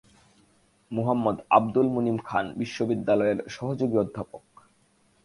মুহাম্মদ 0.91 1.37
আবদুল 1.49 1.87
মুনিম 1.89 2.17
খান 2.25 2.45
বিশ্ববিদ্যালয়ের 2.57 3.39
সহযোগী 3.47 3.97
অধ্যাপক। 3.97 4.43